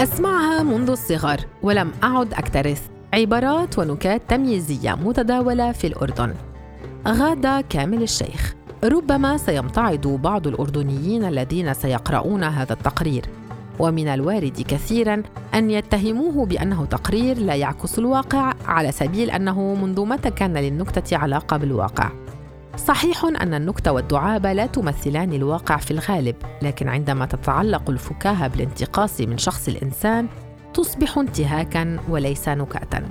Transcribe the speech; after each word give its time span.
أسمعها 0.00 0.62
منذ 0.62 0.90
الصغر 0.90 1.40
ولم 1.62 1.92
أعد 2.04 2.34
أكترث. 2.34 2.82
عبارات 3.14 3.78
ونكات 3.78 4.22
تمييزية 4.28 4.94
متداولة 4.94 5.72
في 5.72 5.86
الأردن. 5.86 6.34
غادة 7.08 7.60
كامل 7.60 8.02
الشيخ. 8.02 8.54
ربما 8.84 9.36
سيمتعض 9.36 10.08
بعض 10.08 10.46
الأردنيين 10.46 11.24
الذين 11.24 11.74
سيقرؤون 11.74 12.44
هذا 12.44 12.72
التقرير. 12.72 13.24
ومن 13.78 14.08
الوارد 14.08 14.64
كثيرا 14.68 15.22
أن 15.54 15.70
يتهموه 15.70 16.46
بأنه 16.46 16.84
تقرير 16.84 17.38
لا 17.38 17.54
يعكس 17.54 17.98
الواقع 17.98 18.52
على 18.66 18.92
سبيل 18.92 19.30
أنه 19.30 19.74
منذ 19.74 20.06
متى 20.06 20.30
كان 20.30 20.56
للنكتة 20.56 21.16
علاقة 21.16 21.56
بالواقع. 21.56 22.10
صحيح 22.76 23.24
أن 23.24 23.54
النكته 23.54 23.92
والدعابة 23.92 24.52
لا 24.52 24.66
تمثلان 24.66 25.32
الواقع 25.32 25.76
في 25.76 25.90
الغالب 25.90 26.36
لكن 26.62 26.88
عندما 26.88 27.26
تتعلق 27.26 27.90
الفكاهة 27.90 28.48
بالانتقاص 28.48 29.20
من 29.20 29.38
شخص 29.38 29.68
الإنسان 29.68 30.28
تصبح 30.74 31.18
انتهاكا 31.18 31.98
وليس 32.08 32.48
نكاتا 32.48 33.02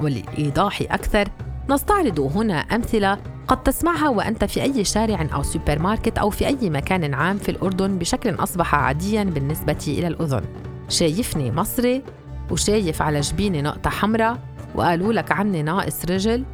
وللإيضاح 0.00 0.82
أكثر 0.82 1.28
نستعرض 1.70 2.20
هنا 2.20 2.54
أمثلة 2.54 3.18
قد 3.48 3.62
تسمعها 3.62 4.08
وأنت 4.08 4.44
في 4.44 4.62
أي 4.62 4.84
شارع 4.84 5.26
أو 5.34 5.42
سوبر 5.42 5.78
ماركت 5.78 6.18
أو 6.18 6.30
في 6.30 6.46
أي 6.46 6.70
مكان 6.70 7.14
عام 7.14 7.38
في 7.38 7.48
الأردن 7.50 7.98
بشكل 7.98 8.34
أصبح 8.34 8.74
عاديا 8.74 9.24
بالنسبة 9.24 9.84
إلى 9.88 10.06
الأذن. 10.06 10.44
شايفني 10.88 11.52
مصري 11.52 12.02
وشايف 12.50 13.02
على 13.02 13.20
جبيني 13.20 13.62
نقطة 13.62 13.90
حمراء 13.90 14.38
وقالوا 14.74 15.12
لك 15.12 15.32
عني 15.32 15.62
ناقص 15.62 16.04
رجل 16.04 16.44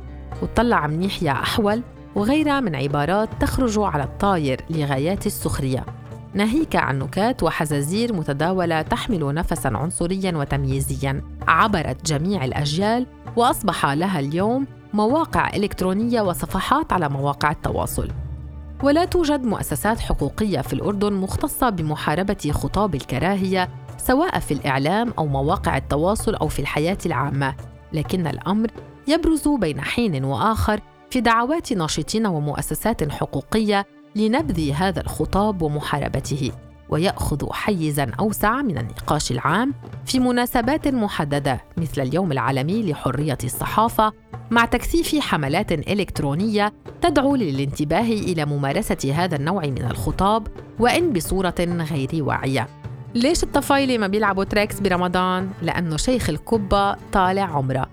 وطلع 0.43 0.87
منيح 0.87 1.23
يا 1.23 1.33
أحول. 1.33 1.83
وغيرها 2.15 2.61
من 2.61 2.75
عبارات 2.75 3.29
تخرج 3.41 3.79
على 3.79 4.05
الطاير 4.05 4.61
لغايات 4.71 5.27
السخرية. 5.27 5.85
ناهيك 6.35 6.77
عن 6.77 6.99
نكات 6.99 7.43
وحزازير 7.43 8.13
متداولة 8.13 8.83
تحمل 8.83 9.35
نفسا 9.35 9.69
عنصريا 9.69 10.37
وتمييزيا. 10.37 11.23
عبرت 11.49 12.07
جميع 12.07 12.45
الأجيال 12.45 13.07
وأصبح 13.37 13.87
لها 13.87 14.21
اليوم 14.21 14.67
مواقع 14.95 15.49
إلكترونية 15.57 16.21
وصفحات 16.21 16.93
على 16.93 17.09
مواقع 17.09 17.51
التواصل. 17.51 18.09
ولا 18.83 19.05
توجد 19.05 19.45
مؤسسات 19.45 20.01
حقوقية 20.01 20.61
في 20.61 20.73
الأردن 20.73 21.13
مختصة 21.13 21.71
بمحاربة 21.71 22.51
خطاب 22.53 22.95
الكراهية 22.95 23.69
سواء 23.99 24.39
في 24.39 24.55
الإعلام 24.55 25.13
أو 25.19 25.27
مواقع 25.27 25.77
التواصل 25.77 26.35
أو 26.35 26.49
في 26.49 26.59
الحياة 26.59 26.99
العامة. 27.07 27.55
لكن 27.93 28.27
الأمر 28.27 28.71
يبرز 29.09 29.49
بين 29.49 29.81
حين 29.81 30.25
وآخر 30.25 30.81
في 31.13 31.21
دعوات 31.21 31.73
ناشطين 31.73 32.27
ومؤسسات 32.27 33.13
حقوقية 33.13 33.87
لنبذ 34.17 34.71
هذا 34.71 35.01
الخطاب 35.01 35.63
ومحاربته 35.63 36.53
ويأخذ 36.89 37.53
حيزا 37.53 38.11
أوسع 38.21 38.63
من 38.63 38.79
النقاش 38.79 39.33
العام 39.33 39.75
في 40.07 40.19
مناسبات 40.19 40.89
محددة 40.89 41.61
مثل 41.77 42.03
اليوم 42.03 42.33
العالمي 42.33 42.91
لحرية 42.91 43.39
الصحافة 43.45 44.13
مع 44.51 44.65
تكثيف 44.65 45.21
حملات 45.21 45.73
إلكترونية 45.73 46.73
تدعو 47.01 47.37
للانتباه 47.37 48.13
إلى 48.13 48.45
ممارسة 48.45 49.15
هذا 49.15 49.37
النوع 49.37 49.67
من 49.67 49.85
الخطاب 49.85 50.49
وإن 50.79 51.13
بصورة 51.13 51.55
غير 51.61 52.09
واعية 52.13 52.69
ليش 53.15 53.43
الطفايلة 53.43 53.99
ما 53.99 54.07
بيلعبوا 54.07 54.45
تريكس 54.45 54.81
برمضان؟ 54.81 55.51
لأنه 55.63 55.97
شيخ 55.97 56.31
الكبة 56.31 56.95
طالع 57.13 57.43
عمره 57.43 57.89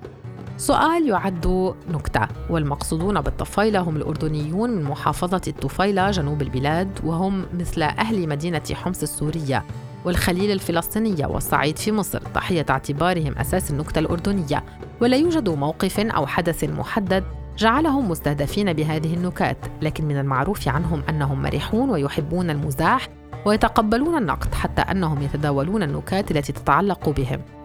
سؤال 0.60 1.08
يعد 1.10 1.74
نكتة 1.90 2.28
والمقصودون 2.50 3.22
بالطفيلة 3.22 3.80
هم 3.80 3.96
الأردنيون 3.96 4.70
من 4.70 4.84
محافظة 4.84 5.42
الطفيلة 5.48 6.12
جنوب 6.12 6.42
البلاد 6.42 7.00
وهم 7.04 7.46
مثل 7.54 7.82
أهل 7.82 8.30
مدينة 8.30 8.62
حمص 8.74 9.02
السورية 9.02 9.66
والخليل 10.06 10.52
الفلسطينية 10.52 11.26
والصعيد 11.26 11.78
في 11.78 11.92
مصر 11.92 12.20
ضحية 12.34 12.66
اعتبارهم 12.70 13.38
أساس 13.38 13.72
النكتة 13.72 14.00
الأردنية. 14.00 14.64
ولا 15.02 15.18
يوجد 15.18 15.50
موقف 15.50 16.00
أو 16.00 16.28
حدث 16.28 16.64
محدد 16.64 17.24
جعلهم 17.58 18.10
مستهدفين 18.10 18.74
بهذه 18.74 19.14
النكات 19.14 19.58
لكن 19.82 20.06
من 20.06 20.18
المعروف 20.18 20.68
عنهم 20.68 21.04
أنهم 21.10 21.42
مرحون 21.42 21.90
ويحبون 21.90 22.50
المزاح 22.50 23.08
ويتقبلون 23.46 24.18
النقد 24.18 24.54
حتى 24.54 24.82
أنهم 24.82 25.22
يتداولون 25.22 25.84
النكات 25.84 26.32
التي 26.32 26.54
تتعلق 26.54 27.10
بهم. 27.10 27.59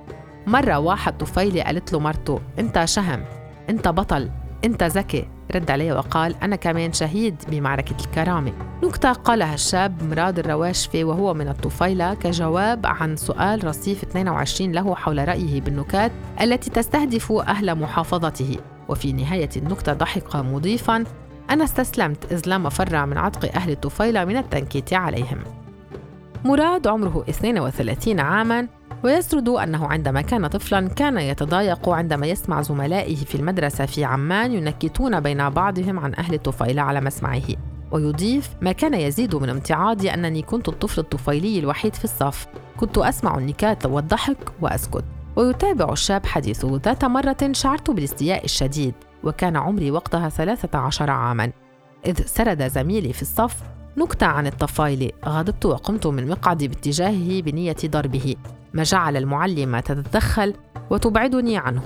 مرة 0.47 0.79
واحد 0.79 1.19
طفيلي 1.19 1.61
قالت 1.61 1.93
له 1.93 2.01
مرته 2.01 2.41
أنت 2.59 2.85
شهم 2.85 3.25
أنت 3.71 3.89
بطل 3.89 4.31
أنت 4.65 4.83
ذكي. 4.83 5.29
رد 5.55 5.71
عليه 5.71 5.93
وقال 5.93 6.35
أنا 6.43 6.57
كمان 6.57 6.93
شهيد 6.93 7.35
بمعركة 7.49 7.97
الكرامة. 8.05 8.53
نكتة 8.85 9.13
قالها 9.13 9.55
الشاب 9.55 10.03
مراد 10.03 10.39
الرواشفي 10.39 11.05
وهو 11.05 11.35
من 11.35 11.49
الطفيلة 11.49 12.15
كجواب 12.15 12.87
عن 12.87 13.17
سؤال 13.17 13.65
رصيف 13.65 14.03
22 14.03 14.73
له 14.73 14.95
حول 14.95 15.29
رأيه 15.29 15.61
بالنكات 15.61 16.13
التي 16.41 16.71
تستهدف 16.71 17.33
أهل 17.33 17.75
محافظته. 17.75 18.57
وفي 18.89 19.13
نهاية 19.13 19.51
النكتة 19.57 19.93
ضحك 19.93 20.37
مضيفا 20.37 21.05
أنا 21.51 21.65
استسلمت 21.65 22.33
إذ 22.33 22.43
لا 22.47 22.59
مفر 22.59 23.07
من 23.07 23.19
عتق 23.19 23.55
أهل 23.55 23.71
الطفيلة 23.71 24.25
من 24.25 24.37
التنكيت 24.37 24.93
عليهم. 24.93 25.39
مراد 26.45 26.87
عمره 26.87 27.25
32 27.29 28.21
عاماً 28.21 28.67
ويسرد 29.05 29.49
أنه 29.49 29.87
عندما 29.87 30.21
كان 30.21 30.47
طفلا 30.47 30.89
كان 30.89 31.19
يتضايق 31.19 31.89
عندما 31.89 32.27
يسمع 32.27 32.63
زملائه 32.63 33.17
في 33.17 33.35
المدرسة 33.35 33.87
في 33.87 34.05
عمان 34.05 34.53
ينكتون 34.53 35.21
بين 35.21 35.51
بعضهم 35.51 35.99
عن 35.99 36.15
أهل 36.15 36.35
الطفيلة 36.35 36.83
على 36.83 37.01
مسمعه. 37.01 37.43
ويضيف 37.91 38.51
ما 38.61 38.73
كان 38.73 38.95
يزيد 38.95 39.37
من 39.37 39.49
امتعاضي 39.49 40.11
أنني 40.11 40.43
كنت 40.43 40.69
الطفل 40.69 41.01
الطفيلي 41.01 41.59
الوحيد 41.59 41.95
في 41.95 42.05
الصف. 42.05 42.47
كنت 42.77 42.99
أسمع 42.99 43.39
النكات 43.39 43.87
والضحك 43.87 44.37
وأسكت. 44.61 45.05
ويتابع 45.37 45.93
الشاب 45.93 46.27
حديثه 46.27 46.81
ذات 46.85 47.05
مرة 47.05 47.37
شعرت 47.53 47.91
بالاستياء 47.91 48.45
الشديد 48.45 48.95
وكان 49.25 49.57
عمري 49.57 49.91
وقتها 49.91 50.29
13 50.29 51.11
عاما. 51.11 51.53
إذ 52.07 52.27
سرد 52.27 52.69
زميلي 52.69 53.13
في 53.13 53.23
الصف 53.23 53.57
نكتة 53.97 54.27
عن 54.27 54.47
الطفايلة 54.47 55.11
غضبت 55.27 55.67
وقمت 55.67 56.07
من 56.07 56.29
مقعدي 56.29 56.69
باتجاهه 56.69 57.43
بنية 57.43 57.77
ضربه. 57.87 58.37
ما 58.75 58.83
جعل 58.83 59.17
المعلمة 59.17 59.81
تتدخل 59.81 60.55
وتبعدني 60.91 61.59
عنه 61.59 61.83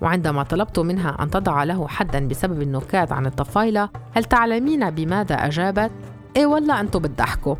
وعندما 0.00 0.42
طلبت 0.42 0.78
منها 0.78 1.16
أن 1.22 1.30
تضع 1.30 1.64
له 1.64 1.88
حدا 1.88 2.28
بسبب 2.28 2.62
النكات 2.62 3.12
عن 3.12 3.26
الطفايلة 3.26 3.88
هل 4.12 4.24
تعلمين 4.24 4.90
بماذا 4.90 5.34
أجابت؟ 5.34 5.90
إيه 6.36 6.46
والله 6.46 6.80
أنتم 6.80 6.98
بتضحكوا 6.98 7.54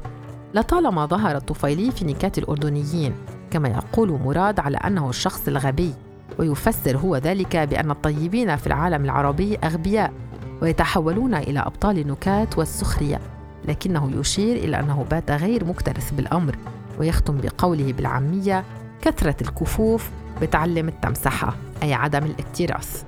لطالما 0.54 1.06
ظهر 1.06 1.36
الطفيلي 1.36 1.90
في 1.90 2.04
نكات 2.04 2.38
الأردنيين 2.38 3.14
كما 3.50 3.68
يقول 3.68 4.20
مراد 4.24 4.60
على 4.60 4.76
أنه 4.76 5.08
الشخص 5.08 5.48
الغبي 5.48 5.94
ويفسر 6.38 6.96
هو 6.96 7.16
ذلك 7.16 7.56
بأن 7.56 7.90
الطيبين 7.90 8.56
في 8.56 8.66
العالم 8.66 9.04
العربي 9.04 9.56
أغبياء 9.56 10.12
ويتحولون 10.62 11.34
إلى 11.34 11.60
أبطال 11.60 11.98
النكات 11.98 12.58
والسخرية 12.58 13.20
لكنه 13.64 14.10
يشير 14.20 14.56
إلى 14.56 14.80
أنه 14.80 15.04
بات 15.10 15.30
غير 15.30 15.64
مكترث 15.64 16.10
بالأمر 16.10 16.56
ويختم 17.00 17.36
بقوله 17.36 17.92
بالعامية 17.92 18.64
كثرة 19.02 19.36
الكفوف 19.42 20.10
بتعلم 20.42 20.88
التمسحة 20.88 21.56
أي 21.82 21.94
عدم 21.94 22.24
الاكتراث. 22.24 23.04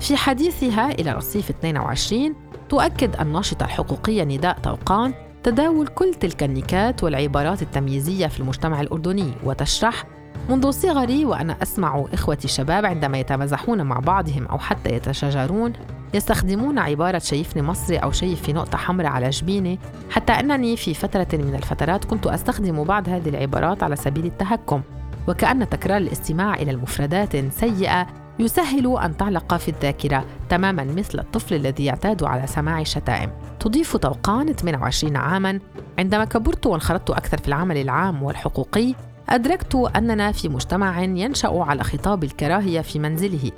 في 0.00 0.16
حديثها 0.16 0.90
إلى 0.90 1.12
رصيف 1.12 1.50
22 1.50 2.34
تؤكد 2.68 3.20
الناشطة 3.20 3.64
الحقوقية 3.64 4.24
نداء 4.24 4.58
طوقان 4.62 5.14
تداول 5.42 5.86
كل 5.86 6.14
تلك 6.14 6.42
النكات 6.42 7.04
والعبارات 7.04 7.62
التمييزية 7.62 8.26
في 8.26 8.40
المجتمع 8.40 8.80
الأردني 8.80 9.32
وتشرح 9.44 10.04
منذ 10.50 10.70
صغري 10.70 11.24
وأنا 11.24 11.56
أسمع 11.62 12.04
إخوتي 12.12 12.44
الشباب 12.44 12.86
عندما 12.86 13.18
يتمازحون 13.18 13.82
مع 13.82 13.98
بعضهم 13.98 14.46
أو 14.46 14.58
حتى 14.58 14.90
يتشاجرون 14.94 15.72
يستخدمون 16.14 16.78
عبارة 16.78 17.18
شايفني 17.18 17.62
مصري 17.62 17.96
أو 17.96 18.10
شايف 18.10 18.42
في 18.42 18.52
نقطة 18.52 18.78
حمراء 18.78 19.10
على 19.10 19.30
جبيني 19.30 19.78
حتى 20.10 20.32
أنني 20.32 20.76
في 20.76 20.94
فترة 20.94 21.28
من 21.32 21.54
الفترات 21.54 22.04
كنت 22.04 22.26
أستخدم 22.26 22.84
بعض 22.84 23.08
هذه 23.08 23.28
العبارات 23.28 23.82
على 23.82 23.96
سبيل 23.96 24.26
التهكم. 24.26 24.82
وكأن 25.28 25.68
تكرار 25.68 25.96
الاستماع 25.96 26.54
إلى 26.54 26.70
المفردات 26.70 27.52
سيئة 27.52 28.06
يسهل 28.38 28.98
أن 28.98 29.16
تعلق 29.16 29.56
في 29.56 29.68
الذاكرة 29.68 30.24
تماما 30.48 30.84
مثل 30.84 31.18
الطفل 31.18 31.54
الذي 31.54 31.84
يعتاد 31.84 32.24
على 32.24 32.46
سماع 32.46 32.80
الشتائم. 32.80 33.30
تضيف 33.60 33.96
توقان 33.96 34.52
28 34.52 35.16
عاما 35.16 35.60
عندما 35.98 36.24
كبرت 36.24 36.66
وانخرطت 36.66 37.10
أكثر 37.10 37.38
في 37.38 37.48
العمل 37.48 37.76
العام 37.76 38.22
والحقوقي 38.22 38.94
أدركت 39.28 39.74
أننا 39.96 40.32
في 40.32 40.48
مجتمع 40.48 41.02
ينشأ 41.02 41.52
على 41.52 41.84
خطاب 41.84 42.24
الكراهية 42.24 42.80
في 42.80 42.98
منزله. 42.98 43.50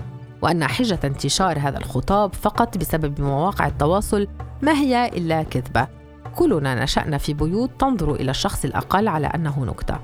وأن 0.44 0.64
حجة 0.64 0.98
انتشار 1.04 1.58
هذا 1.58 1.78
الخطاب 1.78 2.34
فقط 2.34 2.78
بسبب 2.78 3.20
مواقع 3.20 3.66
التواصل 3.66 4.28
ما 4.62 4.72
هي 4.72 5.08
إلا 5.08 5.42
كذبة. 5.42 5.88
كلنا 6.34 6.82
نشأنا 6.82 7.18
في 7.18 7.34
بيوت 7.34 7.70
تنظر 7.78 8.14
إلى 8.14 8.30
الشخص 8.30 8.64
الأقل 8.64 9.08
على 9.08 9.26
أنه 9.26 9.64
نكتة. 9.64 9.98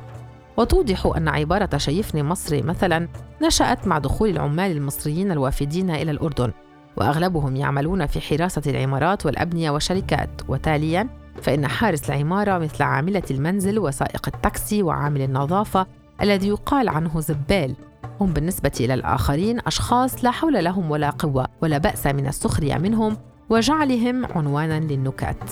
وتوضح 0.56 1.12
أن 1.16 1.28
عبارة 1.28 1.76
شايفني 1.76 2.22
مصري 2.22 2.62
مثلا 2.62 3.08
نشأت 3.42 3.87
مع 3.87 3.98
دخول 3.98 4.28
العمال 4.28 4.70
المصريين 4.70 5.32
الوافدين 5.32 5.90
إلى 5.90 6.10
الأردن 6.10 6.52
وأغلبهم 6.96 7.56
يعملون 7.56 8.06
في 8.06 8.20
حراسة 8.20 8.62
العمارات 8.66 9.26
والأبنية 9.26 9.70
والشركات. 9.70 10.31
وتاليا 10.48 11.08
فإن 11.43 11.66
حارس 11.66 12.10
العمارة 12.10 12.58
مثل 12.58 12.82
عاملة 12.82 13.22
المنزل 13.31 13.78
وسائق 13.78 14.28
التاكسي 14.34 14.82
وعامل 14.82 15.22
النظافة 15.22 15.86
الذي 16.22 16.48
يقال 16.48 16.88
عنه 16.88 17.20
زبال. 17.20 17.75
هم 18.20 18.32
بالنسبة 18.32 18.73
إلى 18.81 18.94
الآخرين 18.94 19.58
أشخاص 19.67 20.25
لا 20.25 20.31
حول 20.31 20.64
لهم 20.64 20.91
ولا 20.91 21.11
قوة 21.11 21.47
ولا 21.62 21.79
بأس 21.79 22.06
من 22.06 22.26
السخرية 22.26 22.75
منهم 22.75 23.17
وجعلهم 23.50 24.26
عنوانا 24.26 24.81
للنكات. 24.81 25.50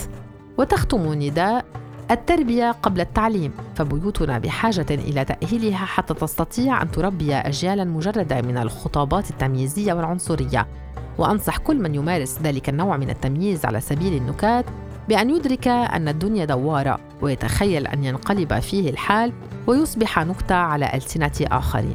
وتختم 0.59 1.13
نداء 1.13 1.65
التربية 2.11 2.71
قبل 2.71 3.01
التعليم 3.01 3.53
فبيوتنا 3.75 4.39
بحاجة 4.39 4.87
إلى 4.91 5.25
تأهيلها 5.25 5.87
حتى 5.87 6.15
تستطيع 6.15 6.83
أن 6.83 6.91
تربي 6.91 7.35
أجيالا 7.35 7.85
مجردة 7.85 8.43
من 8.43 8.59
الخطابات 8.59 9.31
التمييزية 9.31 9.93
والعنصرية. 9.93 10.67
وأنصح 11.19 11.59
كل 11.59 11.77
من 11.77 11.95
يمارس 11.95 12.39
ذلك 12.43 12.69
النوع 12.69 12.97
من 12.97 13.11
التمييز 13.11 13.65
على 13.65 13.81
سبيل 13.81 14.15
النكات 14.15 14.65
بأن 15.09 15.31
يدرك 15.31 15.69
أن 15.69 16.09
الدنيا 16.09 16.45
دوارة 16.45 16.99
ويتخيل 17.23 17.87
أن 17.87 18.05
ينقلب 18.05 18.59
فيه 18.59 18.91
الحال 18.91 19.33
ويصبح 19.67 20.19
نكتة 20.19 20.55
على 20.55 20.95
ألسنة 20.95 21.33
آخرين. 21.43 21.95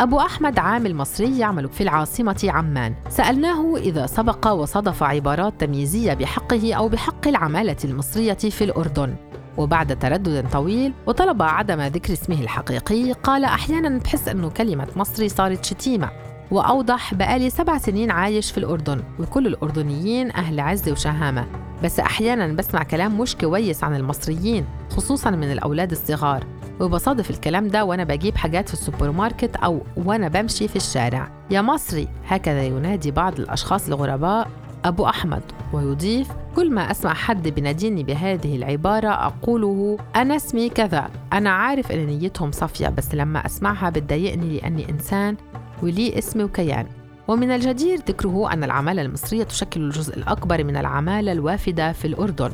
أبو 0.00 0.20
أحمد 0.20 0.58
عامل 0.58 0.94
مصري 0.94 1.38
يعمل 1.38 1.68
في 1.68 1.80
العاصمة 1.80 2.40
عمان. 2.44 2.94
سألناه 3.08 3.76
إذا 3.76 4.06
سبق 4.06 4.48
وصادف 4.48 5.02
عبارات 5.02 5.54
تمييزية 5.58 6.14
بحقه 6.14 6.74
أو 6.74 6.88
بحق 6.88 7.28
العمالة 7.28 7.76
المصرية 7.84 8.34
في 8.34 8.64
الأردن. 8.64 9.14
وبعد 9.56 9.98
تردد 9.98 10.48
طويل 10.52 10.92
وطلب 11.06 11.42
عدم 11.42 11.80
ذكر 11.80 12.12
اسمه 12.12 12.40
الحقيقي 12.40 13.12
قال 13.12 13.44
أحيانا 13.44 13.98
بحس 13.98 14.28
أنه 14.28 14.50
كلمة 14.50 14.86
مصري 14.96 15.28
صارت 15.28 15.64
شتيمة. 15.64 16.10
وأوضح 16.50 17.14
بقالي 17.14 17.50
سبع 17.50 17.78
سنين 17.78 18.10
عايش 18.10 18.50
في 18.50 18.58
الأردن 18.58 19.02
وكل 19.18 19.46
الأردنيين 19.46 20.30
أهل 20.30 20.60
عز 20.60 20.88
وشهامة. 20.88 21.46
بس 21.84 22.00
أحيانا 22.00 22.46
بسمع 22.46 22.82
كلام 22.82 23.20
مش 23.20 23.36
كويس 23.36 23.84
عن 23.84 23.96
المصريين 23.96 24.64
خصوصا 24.90 25.30
من 25.30 25.52
الأولاد 25.52 25.90
الصغار. 25.90 26.44
وبصادف 26.80 27.30
الكلام 27.30 27.68
ده 27.68 27.84
وأنا 27.84 28.04
بجيب 28.04 28.36
حاجات 28.36 28.68
في 28.68 28.74
السوبر 28.74 29.10
ماركت 29.10 29.56
أو 29.56 29.80
وأنا 29.96 30.28
بمشي 30.28 30.68
في 30.68 30.76
الشارع. 30.76 31.30
يا 31.50 31.62
مصري 31.62 32.08
هكذا 32.26 32.62
ينادي 32.62 33.10
بعض 33.10 33.40
الأشخاص 33.40 33.88
الغرباء 33.88 34.48
أبو 34.84 35.06
أحمد 35.06 35.42
ويضيف 35.72 36.28
كل 36.56 36.70
ما 36.70 36.90
أسمع 36.90 37.14
حد 37.14 37.48
بناديني 37.48 38.02
بهذه 38.02 38.56
العبارة 38.56 39.08
أقوله 39.08 39.98
أنا 40.16 40.36
اسمي 40.36 40.68
كذا. 40.68 41.10
أنا 41.32 41.50
عارف 41.50 41.92
أن 41.92 42.06
نيتهم 42.06 42.52
صافية 42.52 42.88
بس 42.88 43.14
لما 43.14 43.46
أسمعها 43.46 43.90
بتضايقني 43.90 44.58
لأني 44.58 44.90
إنسان 44.90 45.36
ولي 45.82 46.18
اسم 46.18 46.44
وكيان. 46.44 46.86
ومن 47.28 47.50
الجدير 47.50 47.98
ذكره 48.08 48.52
أن 48.52 48.64
العمالة 48.64 49.02
المصرية 49.02 49.44
تشكل 49.44 49.80
الجزء 49.80 50.16
الأكبر 50.16 50.64
من 50.64 50.76
العمالة 50.76 51.32
الوافدة 51.32 51.92
في 51.92 52.04
الأردن. 52.04 52.50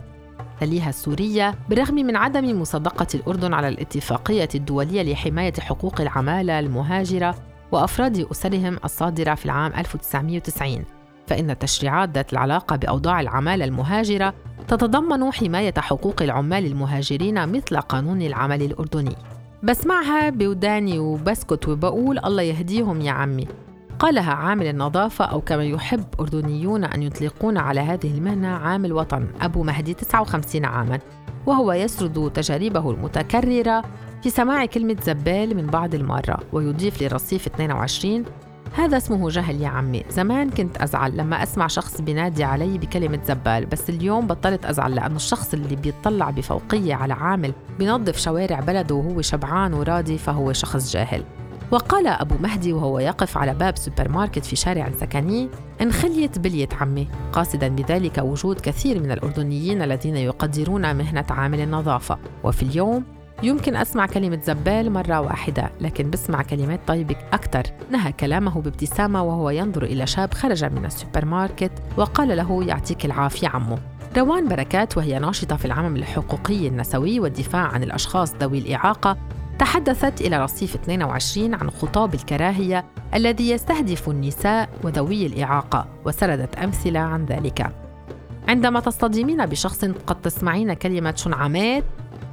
تليها 0.60 0.88
السورية 0.88 1.54
بالرغم 1.68 1.94
من 1.94 2.16
عدم 2.16 2.60
مصادقة 2.60 3.06
الأردن 3.14 3.54
على 3.54 3.68
الاتفاقية 3.68 4.48
الدولية 4.54 5.12
لحماية 5.12 5.52
حقوق 5.60 6.00
العمالة 6.00 6.58
المهاجرة 6.58 7.34
وأفراد 7.72 8.26
أسرهم 8.30 8.78
الصادرة 8.84 9.34
في 9.34 9.44
العام 9.44 9.72
1990 9.78 10.84
فإن 11.26 11.50
التشريعات 11.50 12.10
ذات 12.10 12.32
العلاقة 12.32 12.76
بأوضاع 12.76 13.20
العمالة 13.20 13.64
المهاجرة 13.64 14.34
تتضمن 14.68 15.32
حماية 15.32 15.74
حقوق 15.78 16.22
العمال 16.22 16.66
المهاجرين 16.66 17.48
مثل 17.48 17.76
قانون 17.76 18.22
العمل 18.22 18.62
الأردني. 18.62 19.16
بسمعها 19.62 20.30
بوداني 20.30 20.98
وبسكت 20.98 21.68
وبقول 21.68 22.18
الله 22.18 22.42
يهديهم 22.42 23.00
يا 23.00 23.12
عمي. 23.12 23.48
قالها 23.98 24.32
عامل 24.32 24.66
النظافة 24.66 25.24
أو 25.24 25.40
كما 25.40 25.64
يحب 25.64 26.04
أردنيون 26.20 26.84
أن 26.84 27.02
يطلقون 27.02 27.58
على 27.58 27.80
هذه 27.80 28.14
المهنة 28.14 28.48
عامل 28.48 28.92
وطن 28.92 29.28
أبو 29.40 29.62
مهدي 29.62 29.94
59 29.94 30.64
عاماً. 30.64 30.98
وهو 31.46 31.72
يسرد 31.72 32.30
تجاربه 32.34 32.90
المتكررة 32.90 33.84
في 34.22 34.30
سماع 34.30 34.66
كلمة 34.66 34.96
زبال 35.02 35.56
من 35.56 35.66
بعض 35.66 35.94
المرة 35.94 36.38
ويضيف 36.52 37.02
لرصيف 37.02 37.46
22 37.46 38.24
هذا 38.74 38.96
اسمه 38.96 39.30
جهل 39.30 39.60
يا 39.60 39.68
عمي. 39.68 40.02
زمان 40.10 40.50
كنت 40.50 40.76
أزعل 40.76 41.16
لما 41.16 41.42
أسمع 41.42 41.66
شخص 41.66 42.00
بينادي 42.00 42.44
علي 42.44 42.78
بكلمة 42.78 43.20
زبال 43.24 43.66
بس 43.66 43.90
اليوم 43.90 44.26
بطلت 44.26 44.64
أزعل 44.64 44.94
لأنه 44.94 45.16
الشخص 45.16 45.54
اللي 45.54 45.76
بيطلع 45.76 46.30
بفوقية 46.30 46.94
على 46.94 47.14
عامل 47.14 47.52
بينظف 47.78 48.16
شوارع 48.18 48.60
بلده 48.60 48.94
وهو 48.94 49.22
شبعان 49.22 49.74
وراضي 49.74 50.18
فهو 50.18 50.52
شخص 50.52 50.92
جاهل. 50.92 51.24
وقال 51.70 52.06
أبو 52.06 52.34
مهدي 52.40 52.72
وهو 52.72 52.98
يقف 52.98 53.38
على 53.38 53.54
باب 53.54 53.76
سوبر 53.76 54.08
ماركت 54.08 54.44
في 54.44 54.56
شارع 54.56 54.90
سكني 55.00 55.48
انخليت 55.82 56.38
بلية 56.38 56.68
عمي. 56.80 57.08
قاصدا 57.32 57.68
بذلك 57.68 58.18
وجود 58.18 58.60
كثير 58.60 59.00
من 59.00 59.10
الأردنيين 59.10 59.82
الذين 59.82 60.16
يقدرون 60.16 60.96
مهنة 60.96 61.24
عامل 61.30 61.60
النظافة. 61.60 62.18
وفي 62.44 62.62
اليوم 62.62 63.04
يمكن 63.42 63.76
أسمع 63.76 64.06
كلمة 64.06 64.40
زبال 64.42 64.92
مرة 64.92 65.20
واحدة 65.20 65.70
لكن 65.80 66.10
بسمع 66.10 66.42
كلمات 66.42 66.80
طيبة 66.86 67.16
أكثر. 67.32 67.62
نهى 67.90 68.12
كلامه 68.12 68.60
بابتسامة 68.60 69.22
وهو 69.22 69.50
ينظر 69.50 69.82
إلى 69.82 70.06
شاب 70.06 70.34
خرج 70.34 70.64
من 70.64 70.84
السوبر 70.84 71.24
ماركت 71.24 71.72
وقال 71.96 72.36
له 72.36 72.64
يعطيك 72.64 73.04
العافية 73.04 73.48
عمو. 73.48 73.78
روان 74.16 74.48
بركات 74.48 74.96
وهي 74.96 75.18
ناشطة 75.18 75.56
في 75.56 75.64
العمل 75.64 75.98
الحقوقي 76.00 76.68
النسوي 76.68 77.20
والدفاع 77.20 77.62
عن 77.62 77.82
الأشخاص 77.82 78.34
ذوي 78.34 78.58
الإعاقة 78.58 79.16
تحدثت 79.58 80.20
إلى 80.20 80.42
رصيف 80.44 80.74
22 80.74 81.54
عن 81.54 81.70
خطاب 81.70 82.14
الكراهية 82.14 82.84
الذي 83.14 83.50
يستهدف 83.50 84.08
النساء 84.08 84.68
وذوي 84.84 85.26
الإعاقة 85.26 85.86
وسردت 86.04 86.56
أمثلة 86.56 87.00
عن 87.00 87.24
ذلك. 87.24 87.72
عندما 88.48 88.80
تصطدمين 88.80 89.46
بشخص 89.46 89.84
قد 89.84 90.22
تسمعين 90.22 90.72
كلمة 90.72 91.14
شن 91.16 91.34
عمات 91.34 91.84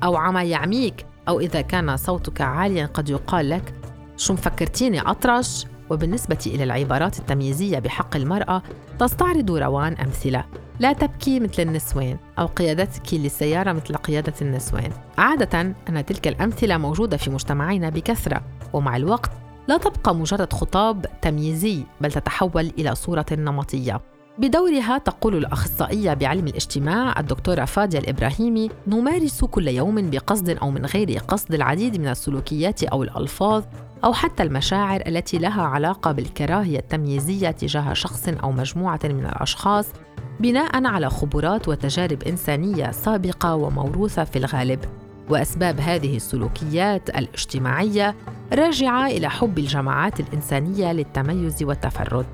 أو 0.03 0.15
عما 0.15 0.43
يعميك 0.43 1.05
أو 1.27 1.39
إذا 1.39 1.61
كان 1.61 1.97
صوتك 1.97 2.41
عاليا 2.41 2.85
قد 2.85 3.09
يقال 3.09 3.49
لك 3.49 3.73
شو 4.17 4.33
مفكرتيني 4.33 5.01
أطرش؟ 5.01 5.65
وبالنسبة 5.93 6.37
إلى 6.47 6.63
العبارات 6.63 7.19
التمييزية 7.19 7.79
بحق 7.79 8.15
المرأة 8.15 8.61
تستعرض 8.99 9.51
روان 9.51 9.93
أمثلة. 9.93 10.45
لا 10.79 10.93
تبكي 10.93 11.39
مثل 11.39 11.61
النسوان 11.61 12.17
أو 12.39 12.45
قيادتك 12.45 13.13
للسيارة 13.13 13.71
مثل 13.73 13.95
قيادة 13.95 14.33
النسوان. 14.41 14.91
عادة 15.17 15.61
أن 15.89 16.05
تلك 16.05 16.27
الأمثلة 16.27 16.77
موجودة 16.77 17.17
في 17.17 17.29
مجتمعنا 17.29 17.89
بكثرة. 17.89 18.41
ومع 18.73 18.97
الوقت 18.97 19.31
لا 19.67 19.77
تبقى 19.77 20.15
مجرد 20.15 20.53
خطاب 20.53 21.05
تمييزي 21.21 21.83
بل 22.01 22.11
تتحول 22.11 22.71
إلى 22.79 22.95
صورة 22.95 23.25
نمطية. 23.31 24.01
بدورها 24.37 24.97
تقول 24.97 25.35
الأخصائية 25.35 26.13
بعلم 26.13 26.47
الاجتماع 26.47 27.19
الدكتورة 27.19 27.65
فادية 27.65 27.99
الإبراهيمي 27.99 28.69
نمارس 28.87 29.43
كل 29.43 29.67
يوم 29.67 30.09
بقصد 30.09 30.49
أو 30.49 30.71
من 30.71 30.85
غير 30.85 31.17
قصد 31.27 31.53
العديد 31.53 31.99
من 31.99 32.07
السلوكيات 32.07 32.83
أو 32.83 33.03
الألفاظ 33.03 33.63
أو 34.03 34.13
حتى 34.13 34.43
المشاعر 34.43 35.03
التي 35.07 35.37
لها 35.37 35.61
علاقة 35.61 36.11
بالكراهية 36.11 36.79
التمييزية 36.79 37.51
تجاه 37.51 37.93
شخص 37.93 38.27
أو 38.27 38.51
مجموعة 38.51 38.99
من 39.03 39.25
الأشخاص 39.25 39.85
بناء 40.39 40.85
على 40.85 41.09
خبرات 41.09 41.67
وتجارب 41.67 42.23
إنسانية 42.23 42.91
سابقة 42.91 43.55
وموروثة 43.55 44.23
في 44.23 44.35
الغالب. 44.35 44.79
وأسباب 45.29 45.79
هذه 45.79 46.15
السلوكيات 46.15 47.09
الاجتماعية 47.09 48.15
راجعة 48.53 49.07
إلى 49.07 49.29
حب 49.29 49.59
الجماعات 49.59 50.19
الإنسانية 50.19 50.91
للتميز 50.91 51.63
والتفرد. 51.63 52.25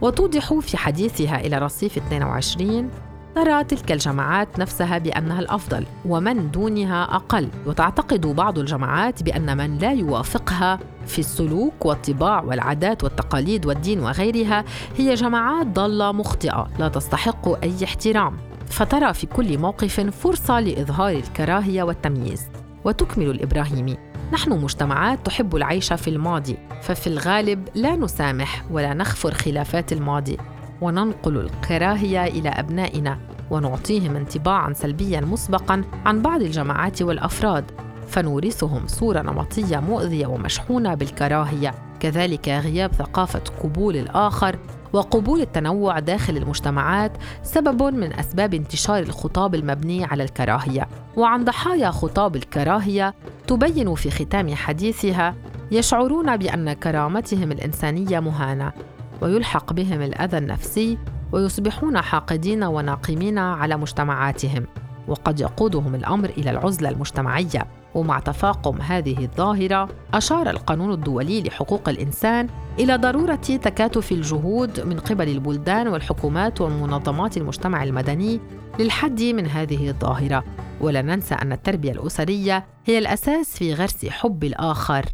وتوضح 0.00 0.54
في 0.54 0.76
حديثها 0.76 1.40
إلى 1.40 1.58
رصيف 1.58 1.96
22 1.96 2.90
ترى 3.36 3.64
تلك 3.64 3.92
الجماعات 3.92 4.58
نفسها 4.58 4.98
بأنها 4.98 5.40
الأفضل 5.40 5.86
ومن 6.04 6.50
دونها 6.50 7.04
أقل. 7.04 7.48
وتعتقد 7.66 8.26
بعض 8.26 8.58
الجماعات 8.58 9.22
بأن 9.22 9.56
من 9.56 9.78
لا 9.78 9.92
يوافقها 9.92 10.78
في 11.06 11.18
السلوك 11.18 11.86
والطباع 11.86 12.42
والعادات 12.42 13.04
والتقاليد 13.04 13.66
والدين 13.66 14.00
وغيرها 14.00 14.64
هي 14.96 15.14
جماعات 15.14 15.66
ضالة 15.66 16.12
مخطئة 16.12 16.68
لا 16.78 16.88
تستحق 16.88 17.62
أي 17.62 17.84
احترام. 17.84 18.36
فترى 18.66 19.14
في 19.14 19.26
كل 19.26 19.58
موقف 19.58 20.00
فرصة 20.00 20.60
لإظهار 20.60 21.10
الكراهية 21.10 21.82
والتمييز. 21.82 22.42
وتكمل 22.84 23.30
الإبراهيمي 23.30 23.96
نحن 24.32 24.50
مجتمعات 24.50 25.26
تحب 25.26 25.56
العيش 25.56 25.92
في 25.92 26.10
الماضي 26.10 26.56
ففي 26.82 27.06
الغالب 27.06 27.68
لا 27.74 27.96
نسامح 27.96 28.64
ولا 28.70 28.94
نغفر 28.94 29.34
خلافات 29.34 29.92
الماضي. 29.92 30.36
وننقل 30.80 31.38
الكراهيه 31.38 32.24
إلى 32.24 32.48
أبنائنا 32.48 33.18
ونعطيهم 33.50 34.16
انطباعا 34.16 34.72
سلبيا 34.72 35.20
مسبقا 35.20 35.84
عن 36.06 36.22
بعض 36.22 36.42
الجماعات 36.42 37.02
والأفراد 37.02 37.64
فنورثهم 38.08 38.86
صورة 38.86 39.22
نمطية 39.22 39.76
مؤذية 39.78 40.26
ومشحونة 40.26 40.94
بالكراهية. 40.94 41.74
كذلك 42.00 42.48
غياب 42.48 42.92
ثقافة 42.92 43.42
قبول 43.62 43.96
الآخر 43.96 44.58
وقبول 44.92 45.40
التنوع 45.40 45.98
داخل 45.98 46.36
المجتمعات 46.36 47.12
سبب 47.42 47.82
من 47.82 48.12
أسباب 48.12 48.54
انتشار 48.54 48.98
الخطاب 48.98 49.54
المبني 49.54 50.04
على 50.04 50.22
الكراهية. 50.22 50.88
وعن 51.16 51.44
ضحايا 51.44 51.90
خطاب 51.90 52.36
الكراهية 52.36 53.14
تبين 53.46 53.94
في 53.94 54.10
ختام 54.10 54.54
حديثها 54.54 55.34
يشعرون 55.70 56.36
بأن 56.36 56.72
كرامتهم 56.72 57.52
الإنسانية 57.52 58.20
مهانة. 58.20 58.72
ويلحق 59.20 59.72
بهم 59.72 60.02
الأذى 60.02 60.38
النفسي 60.38 60.98
ويصبحون 61.32 62.00
حاقدين 62.00 62.64
وناقمين 62.64 63.38
على 63.38 63.76
مجتمعاتهم 63.76 64.66
وقد 65.08 65.40
يقودهم 65.40 65.94
الأمر 65.94 66.28
إلى 66.28 66.50
العزلة 66.50 66.88
المجتمعية. 66.88 67.66
ومع 67.96 68.18
تفاقم 68.18 68.80
هذه 68.80 69.24
الظاهرة 69.24 69.88
أشار 70.14 70.50
القانون 70.50 70.92
الدولي 70.92 71.42
لحقوق 71.42 71.88
الإنسان 71.88 72.48
إلى 72.78 72.96
ضرورة 72.96 73.34
تكاتف 73.34 74.12
الجهود 74.12 74.80
من 74.80 74.98
قبل 74.98 75.28
البلدان 75.28 75.88
والحكومات 75.88 76.60
ومنظمات 76.60 77.36
المجتمع 77.36 77.84
المدني 77.84 78.40
للحد 78.78 79.22
من 79.22 79.46
هذه 79.46 79.88
الظاهرة. 79.88 80.44
ولا 80.80 81.02
ننسى 81.02 81.34
أن 81.34 81.52
التربية 81.52 81.92
الأسرية 81.92 82.66
هي 82.84 82.98
الأساس 82.98 83.58
في 83.58 83.74
غرس 83.74 84.06
حب 84.06 84.44
الآخر 84.44 85.04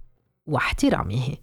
واحترامه. 0.46 1.36